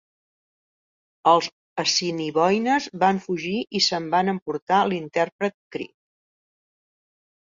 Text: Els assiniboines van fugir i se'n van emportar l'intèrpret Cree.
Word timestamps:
Els 1.31 1.49
assiniboines 1.83 2.87
van 3.03 3.19
fugir 3.25 3.53
i 3.81 3.81
se'n 3.89 4.07
van 4.15 4.31
emportar 4.33 4.79
l'intèrpret 4.93 5.55
Cree. 5.77 5.93